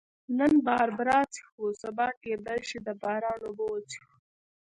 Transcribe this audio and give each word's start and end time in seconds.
نن 0.37 0.53
باربرا 0.65 1.19
څښو، 1.33 1.65
سبا 1.83 2.07
کېدای 2.23 2.61
شي 2.69 2.77
د 2.85 2.87
باران 3.01 3.39
اوبه 3.47 3.65
وڅښو. 3.71 4.07